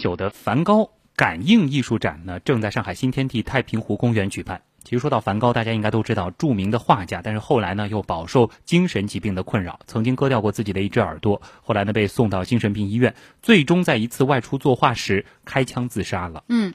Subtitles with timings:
[0.00, 4.62] 久的梵高感应艺术展呢，正在上海新天地太平湖公园举办。
[4.82, 16.44] 其实说到梵高，大家应该都知道，著名的画家，但是后来呢又饱受精神疾病的困扰，曾经割掉过自己的一只耳朵，后来呢被送到精神病医院，最终在一次外出作画时开枪自杀了。
[16.48, 16.72] 嗯，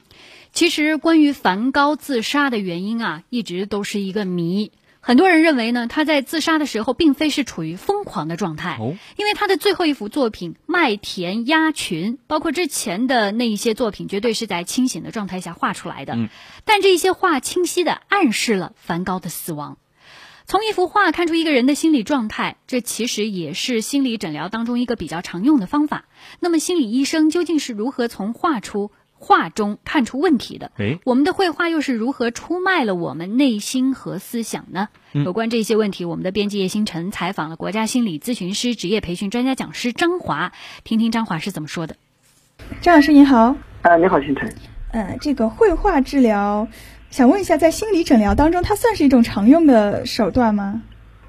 [0.52, 4.70] 其实关于梵高自杀的原因啊，一直都是一个谜。
[5.06, 8.76] 很多人认为呢，他在自杀的时候并非是处于疯狂的状态，
[9.16, 16.18] 因为他的最后一幅作品《麦田鸭群》，包括之前的那一些作品，绝对是在清醒的状态下画出来的。
[16.64, 19.78] 但这一些画清晰的暗示了梵高的死亡。
[20.44, 26.06] 从一幅画看出一个人的心理状态，这其实也是心理诊疗当中一个比较常用的方法。
[26.40, 28.90] 那么，心理医生究竟是如何从画出？
[29.18, 34.88] 画中看出问题的，哎，我们的绘画又是如何出卖了我们内心和思想呢？
[35.12, 40.52] 有关这些问题，我们的编辑叶星辰采访了国家心理咨询师职业培训专家讲师张华，
[40.84, 41.96] 听听张华是怎么说的。
[42.82, 44.54] 张老师您好，呃，你好，星辰。
[44.92, 46.68] 呃，这个绘画治疗，
[47.10, 50.82] 想问一下，在心理诊疗当中，它算是一种常用的手段吗？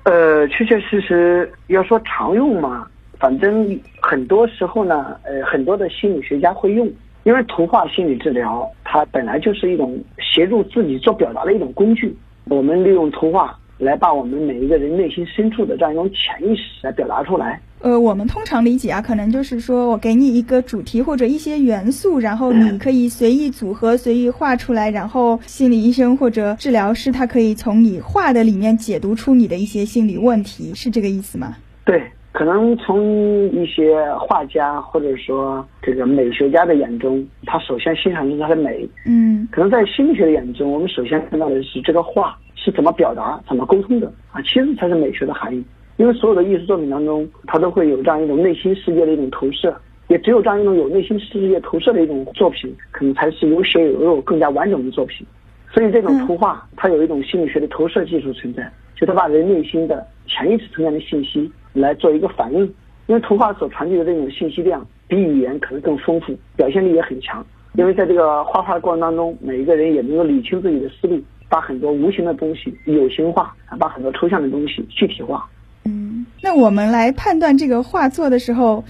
[0.03, 6.91] 呃，确确实实要说常用嘛，反正很多时候呢，呃，很多的心理学家会用。
[7.27, 12.15] 因为图画心理治疗，它本来就是一种协助自己做表达的一种工具。
[12.45, 17.59] 我们利用图画来把我们每一个人内心深处的这样一种潜意识来表达出来。
[17.81, 31.57] 呃，我们通常理解啊，可能就是说我给你一个主题或者一些元素，然后你可以随意组合、随意画出来，然后心理医生或者治疗师他可以从你画的里面解读出你的一些心理问题，是这个意思吗？
[31.83, 32.01] 对。
[32.37, 38.87] 可能从一些画家或者说这个美学家的眼中，他首先欣赏的是它的美。
[39.07, 45.65] 嗯，可能在心理学的眼中，我们首先看到的是这个画是怎么表达、怎么沟通的啊，其实才是美学的含义。
[45.95, 49.75] 因为所有的艺术作品当中，它都会有这样一种内心世界的一种投射，
[50.07, 55.25] 也只有这样一种有内心世界投射的一种作品，可能才是有血有肉、更加完整的作品。
[55.73, 61.51] 所以，这种图画它有一种心理学的投射技术存在，就它把人内心的潜意识层面的信息。
[61.79, 62.61] 来做一个反应，
[63.07, 67.45] 因为图画所传递的这种信息量比语言可能更丰富，表现力也很强。
[67.73, 75.47] 因为在这个画画的过程当中，每一个人也能够理清自己的思路，把很多无形的东西有形化，把很多抽象的东西具体化。
[75.85, 78.83] 嗯，那我们来判断这个画作的时候，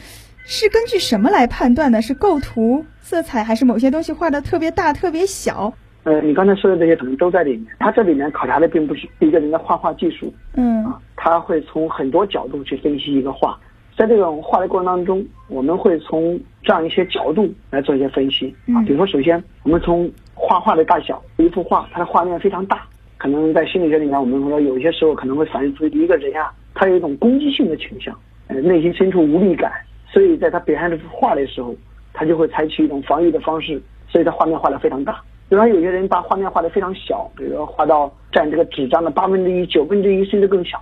[0.45, 2.01] 是根据什么来判断呢？
[2.01, 5.73] 是构图、色彩，还是某些东西画的特别大、特别小？
[6.07, 7.67] 呃，你刚才说的这些可能都在里面。
[7.79, 13.59] 它这里面考察的并不是一个人的画画技术，嗯啊，他会从很多角度去分析一个画。
[13.97, 18.79] 在这种画的过程当中，我们会从这样一些角度来做一些分析啊。
[18.83, 28.17] 比如说，首先我们从画画的大小，一幅画它的画面非常大，可能在心理学里面，我们说有些时候可能会反映出一个人呀，他有一种攻击性的倾向，
[28.47, 29.69] 呃，内心深处无力感，
[30.09, 31.75] 所以在他表现这幅画的时候，
[32.13, 35.21] 他就会采取一种防御的方式，所以他画面画的非常大。
[35.49, 40.77] 比方有些人把画面画的非常小，比如说画到占这个纸张的八分之一、九分之一，甚至更小，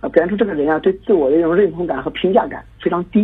[0.00, 3.22] 啊，表现出这个人啊对自我的一种认同感和评价感非常低，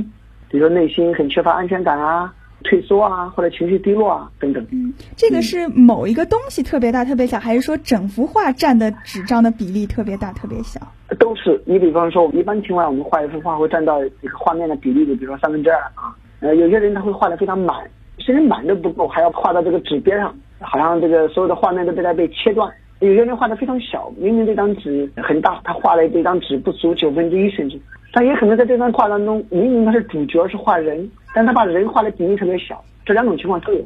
[0.48, 2.34] 比如说内心很缺乏安全感啊、
[2.64, 4.66] 退缩啊，或者情绪低落啊等等。
[4.72, 10.80] 嗯，这个是某一个东西特别大、特别小，还是说整幅画占的纸张的比例特别大、特别小？
[11.18, 11.62] 都是。
[11.66, 16.16] 你比方说，我们一般情况下，我们画一幅画会占到这个画面的比例的，比如说三分之二啊。
[16.40, 17.76] 呃，有些人他会画的非常满，
[18.18, 20.34] 甚至满都不够，还要画到这个纸边上。
[20.60, 27.78] 好像这个所有的画面都被他被切断，有些人画的非常小，明明这张纸很大，他画了这张纸不足九分之一甚至，
[28.12, 33.80] 但也可能在这张画当中，明明他是主角是画人，但他把人画的比例特别小，这两种情况都有，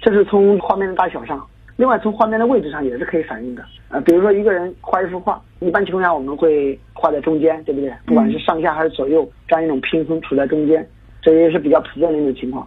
[0.00, 1.44] 这是从画面的大小上，
[1.76, 7.92] 另外从画面的位置上也是可以反映的啊，比如说一个人画一幅画，一般情况下我们会画在中间，对不对？
[8.06, 10.86] 不管是上下还是左右，这样一种平衡处在中间，
[11.20, 12.66] 这也是比较普遍的一种情况。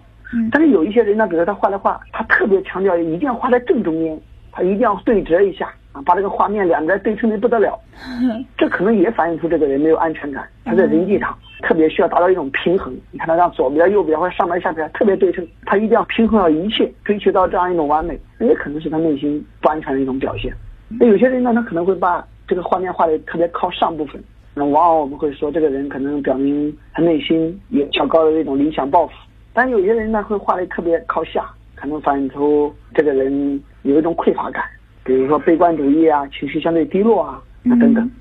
[0.52, 4.19] 但是有一些人呢，比如说他画的画，他特别强调一定要画在正中间，
[4.52, 7.80] 他一定要对折一下啊，把这个画面两边对称的不得了。
[8.58, 12.94] 这可能也反映出这个人没有安全感，他在人际上特别需要达到一种平衡。
[13.12, 20.54] 你看他让左边、右边或者上边、下边特别对称，他一定要平衡到一切，追求到这样一种完美，那也可能是他内心不安全的一种表现。
[21.00, 24.21] 那有些人呢，他可能会把这个画面画的特别靠上部分，
[24.54, 29.13] 那往往我们会说这个人可能表明他内心有较高的这种理想抱负。
[29.56, 34.62] 但有些人呢会画的特别靠下，可能反映出这个人有一种匮乏感，
[35.06, 38.12] 比如说悲观主义啊，情绪相对低落啊，等等。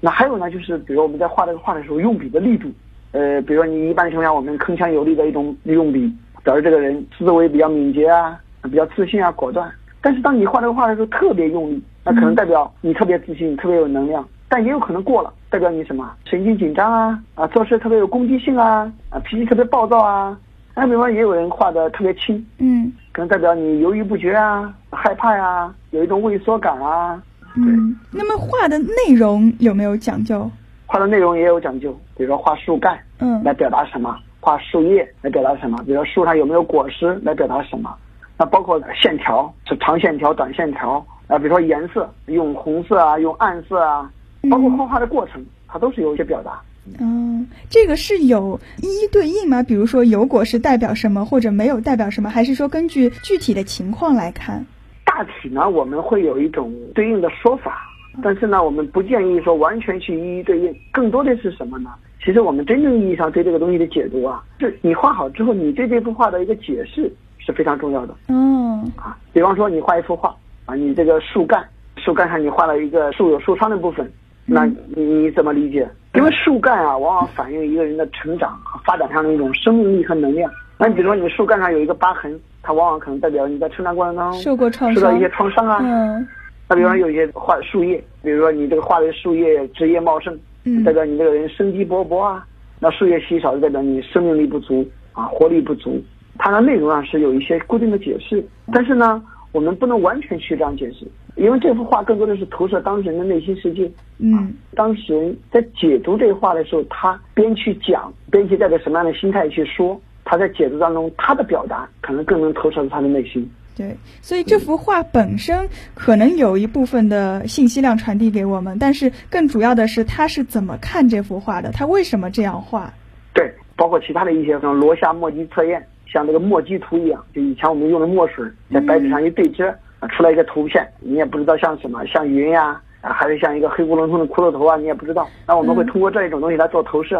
[0.00, 2.68] 那还有呢，就是比如我们在画这个画的时候，用笔的力度，
[3.10, 6.08] 呃，比如说你一般情况下我们铿锵有力的一种用笔，
[6.44, 9.68] 表示这个人思维比较敏捷啊，比较自信啊，果断。
[10.00, 20.38] 但是当你画这个画的时候特别用力，那可能代表你特别自信，特别有能量，但也有可能过了，代表你什么神经紧张啊，啊，做事特别有攻击性啊，啊，脾气特别暴躁啊。
[20.76, 27.22] 那比方也有人画的特别轻，嗯，可能代表你犹豫不决啊，害怕呀，有一种畏缩感啊。
[27.56, 30.50] 嗯，那么画的内容有没有讲究？
[30.86, 37.94] 画的内容也有讲究，比如说画树干，嗯，来表达什么；画树叶来表达什么；比如说树上有没有果实来表达什么。
[38.36, 44.10] 那包括线条是长线条、短线条啊，比如说颜色用红色啊，用暗色啊，
[44.50, 46.60] 包括画画的过程，它都是有一些表达。
[47.00, 47.33] 嗯，
[47.68, 49.62] 这个是有一一对应吗？
[49.62, 54.64] 比如说有果是代表什么，或者没有代表什么，还是说根据具体的情况来看？
[55.04, 57.88] 大体呢，我们会有一种对应的说法，
[58.22, 61.90] 但是呢，我们不建议说完全去一一对应，更多的是什么呢？
[62.24, 68.14] 其实我们真正意义上对这个东西的解读啊，是你画好之后，你对这幅画的一个解释是非常重要的。
[68.28, 71.62] 嗯，啊，比方说你画一幅画啊，你这个树干，
[71.96, 74.10] 树干上你画了一个树有树梢的部分，
[74.46, 75.86] 那你你怎么理解？
[76.14, 80.50] 因为树干啊，往往反映一个人的成长和发展上的一种生命力和能量。
[80.78, 85.80] 那你比如说你树干上有一个疤痕，它往往可能代表你在成长过程当中受过创伤，受到一些创伤啊。
[85.82, 86.26] 嗯。
[86.68, 92.46] 那比如说有一些画树叶，比如说你这个画的树叶枝叶茂盛，嗯，代表你这个人生机勃勃啊。
[92.78, 96.00] 那树叶稀少，就代表你生命力不足啊，活力不足。
[96.38, 99.22] 它的内容上是有一些固定的解释，但是呢，
[99.52, 101.06] 我们不能完全去这样解释。
[101.36, 113.50] 因为这幅画更多的是投射当事人的内心世界，嗯，当事人在解读这画的时候，他边去讲，边去带着什么样的心态去说，他在解读当中，他的表达可能更能投射他的内心。
[113.76, 122.94] 对，所以这幅画本身可能有一部分的信息量传递给我们，但是更主要的是他是怎么看这幅画的，他为什么这样画？
[123.32, 129.74] 对，包括其他的一些像罗夏墨迹测验，像这个墨迹图一样，就以前我们用的墨水在白纸上一对折。
[130.08, 135.28] 出来一个图片，你也不知道像什么，像云呀，啊，还是像一个黑咕隆咚的骷髅头啊，你也不知道。
[135.46, 137.18] 那我们会通过这一种东西来做投射，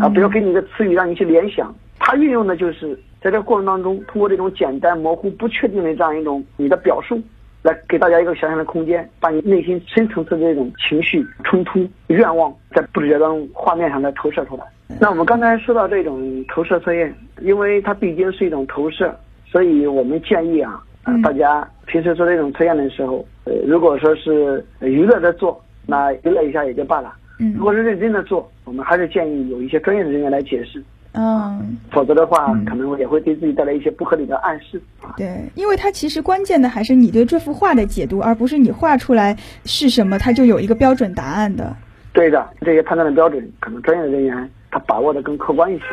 [0.00, 7.20] 啊，比如给你一个词语让你去联想，它运用的就是在这个过程当中，通过这种简单、模糊、不确定的这样一种你的表述，
[7.62, 14.64] 来给大家一个想象的空间，把你内心深层次的这种情绪、冲突、愿望，在不知觉当中画面上来投射出来。
[15.00, 19.14] 那我们刚才说到这种投射测验，因为它毕竟是一种投射，
[19.46, 20.82] 所以我们建议啊。
[21.02, 27.12] 啊，大家平时做这种测验的时候，呃，如果说是娱乐的做，那娱乐一下也就罢了。
[27.40, 30.80] 嗯，如果是认真的做，我们还是建议有一些专业的人员来解释。
[31.14, 34.80] 嗯，否则的话，可能也会对自己带来一些不合理的暗示。
[35.16, 41.74] 对，因为它其实关键的还是你对这幅画的解读，而不是你画出来是什么，它就有一个标准答案的。
[42.12, 45.84] 对的，这些判断的标准，可能专业的人员他把握的更客观一些。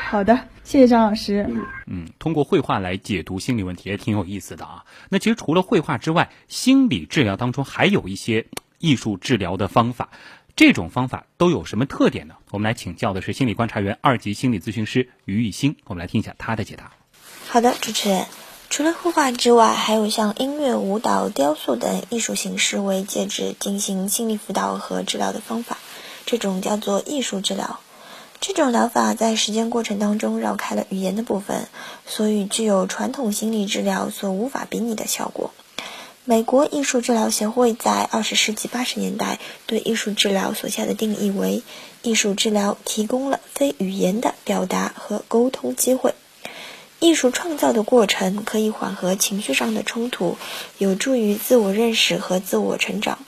[0.00, 1.48] 好的，谢谢张老师。
[1.86, 4.84] 嗯，通过绘画来解读心理问题也挺有意思的啊。
[5.10, 8.46] 那其实除了绘画之外，心理治疗当中还有一些
[8.78, 10.08] 艺术治疗的方法，
[10.56, 12.36] 这种方法都有什么特点呢？
[12.50, 16.92] 我们来请教的是心理观察员、二级心理咨询师于玉兴，我们来听一下他的解答。
[17.48, 18.24] 好的，主持人，
[18.70, 25.76] 除了绘画之外，还有像音乐、舞蹈、雕塑等艺术形式为介质进行心理辅导和治疗的方法，
[26.24, 27.80] 这种叫做艺术治疗。
[28.40, 31.68] 这种疗法在实践过程当中绕开了语言的部分，
[32.06, 35.50] 所以具有传统心理治疗所无法比拟的效果。
[36.24, 41.62] 美国艺术治疗协会在二十世纪八十年代对艺术治疗所下的定义为：
[42.02, 46.14] 艺术治疗提供了非语言的表达和沟通机会。
[47.00, 50.36] 艺术创造的过程可以缓和情绪上的冲突，
[50.78, 53.18] 有助于自我认识和自我成长。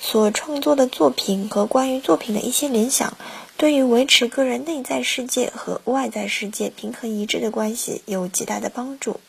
[0.00, 3.16] 所创作的作品和关于作品的一些联想。
[3.62, 9.20] 对于维持个人内在世界和外在世界平衡一致的关系有极大的帮助。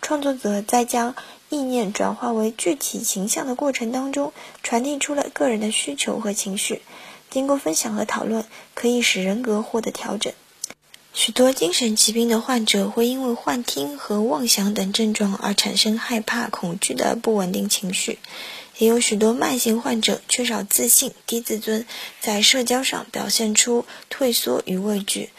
[0.00, 1.14] 创作者在将
[1.48, 4.32] 意念转化为具体形象的过程当中，
[4.64, 6.82] 传递出了个人的需求和情绪。
[7.30, 10.32] 经过分享和讨论，可以使人格获得调整。
[11.14, 18.18] 许多精神疾病的患者会因为幻听和妄想等症状而产生害怕、恐惧的不稳定情绪。
[18.78, 21.86] 也有许多慢性患者缺少自信、低自尊，
[22.20, 25.30] 在社交上表现出退缩与畏惧。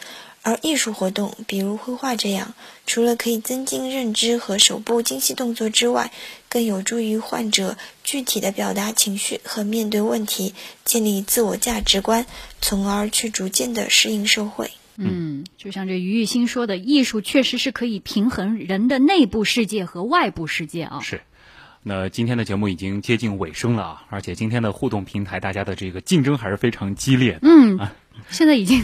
[0.46, 2.54] 而艺术活动，比如绘画这样，
[2.86, 6.12] 除了可以增进认知和手部精细动作之外，
[6.50, 12.25] 更有助于患者具体的表达情绪和面对问题，建立自我价值观，
[12.60, 14.72] 从而去逐渐的适应社会。
[14.98, 21.00] 嗯，就像这于玉新说的，艺术确实是可以平衡人的内部世界和外部世界啊。
[21.02, 21.22] 是。
[21.84, 27.40] 那今天的节目已经接近尾声了啊，而且今天的互动平台大家的这个竞争还是非常激烈的。
[27.44, 27.78] 嗯，
[28.30, 28.82] 现在已经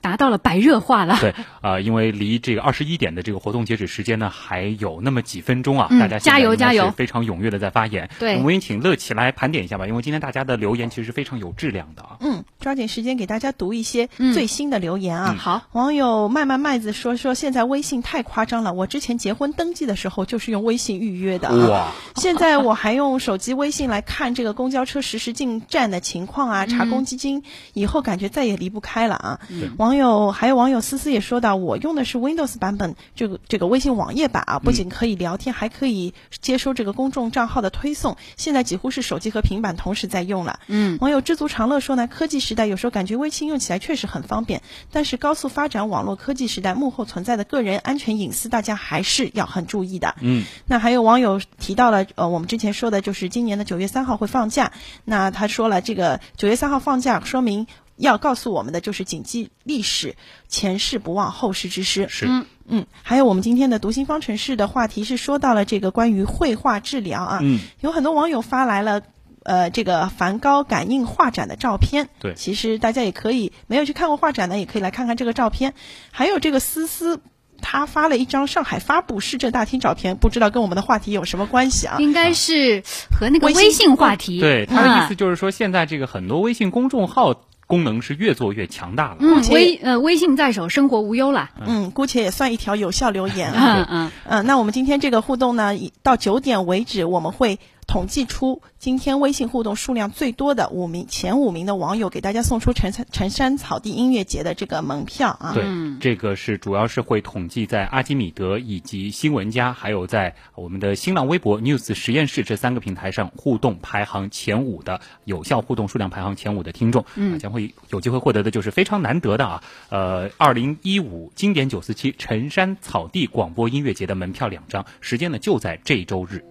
[0.00, 1.16] 达到了白热化了。
[1.20, 8.08] 对，呃，因为离这个二十一点的这个活动截止时间呢，还有那么几分钟啊，大家加油加油，非常踊跃的在发言。
[8.18, 12.16] 对，我们也请乐奇来盘点一下吧，因为今天大家的留言其实是非常有质量的啊。
[12.20, 15.34] 嗯，抓紧时间给大家读一些最新的留言啊。
[15.38, 27.42] 好，网友麦麦麦子说说现在微信太夸张了，我之前结婚登记的时候就是用微信预约的哇，现在我还用手机微信来看这个公交车实时进站的情况啊，查公积金，
[27.74, 29.40] 以后感觉再也离不开了啊。
[29.76, 38.16] 网友还有网友思思也说到，我用的是 Windows 版本，这个这个微信网页版啊，不仅可以聊天，还可以接收这个公众账号的推送。
[38.36, 40.60] 现在几乎是手机和平板同时在用了。
[40.66, 50.14] 嗯，网友知足常乐说呢，科技时代有时候感觉微信用起来确实很方便，但是高速发展网络科技时代幕后存在的个人安全隐私，大家还是要很注意的。
[50.20, 54.72] 嗯，那还有网友提到了，呃，我们之前说的就是今年的九月三号会放假，
[55.04, 57.66] 那他说了，这个九月三号放假，说明。
[57.98, 60.16] 要告诉我们的就是谨记历史，
[60.48, 62.06] 前世不忘后世之师。
[62.08, 62.86] 是，嗯嗯。
[63.02, 69.02] 还有我们今天的读心方程式的话题是说到了这个关于绘画治疗啊，嗯，有很多网友发来了
[69.42, 72.08] 呃这个梵高感应画展的照片。
[72.20, 75.74] 对，其实大家也可以没有去看过画展呢，也可以来看看这个照片。
[76.10, 77.20] 还有这个思思。
[77.60, 81.96] 他发了一张上海发布市政大厅照片，不知道跟我们的话题有什么关系啊？
[81.98, 84.38] 应该是和那个微信话题。
[84.38, 87.34] 对，他的意思就是说，现在这个很多微信公众号。
[87.68, 89.18] 功能是越做越强大了。
[89.20, 91.50] 嗯，微呃微信在手，生活无忧了。
[91.64, 93.86] 嗯，姑且也算一条有效留言嗯。
[93.88, 94.46] 嗯嗯。
[94.46, 95.72] 那我们今天这个互动呢，
[96.02, 97.60] 到九点为止，我们会。
[97.88, 105.54] 统计出今天微信互动数量最多的五名前五名的网友，给大家送出陈陈山草地音乐节的这个门票啊！
[105.54, 105.64] 对，
[105.98, 126.44] 这个是主要是会统计在阿基米德以及新闻家，还有在我们的新浪微博 News 实验室这三个平台上互动排行前五的有效互动数量排行前五的听众，嗯，将会有机会获得的就是非常难得的啊，呃，二零一五经典九四七陈山草地广播音乐节的门票两张，时间呢就在这周日。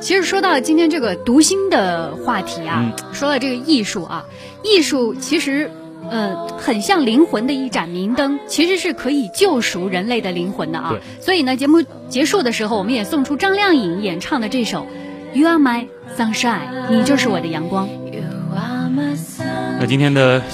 [0.00, 4.24] 其实说到今天这个读心的话题啊，说到这个艺术啊，
[4.64, 5.70] 艺术其实
[6.10, 10.94] 呃很像灵魂的一盏明灯，其实是可以救赎人类的灵魂的啊。
[11.20, 14.86] 所以呢，节目结束的时候，我们也送出张靓颖演唱的这首
[15.38, 17.88] 《You Are My Sunshine》，你就是我的阳光。
[19.78, 20.42] 那今天的